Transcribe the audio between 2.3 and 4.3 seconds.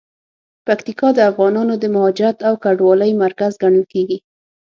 او کډوالۍ مرکز ګڼل کیږي.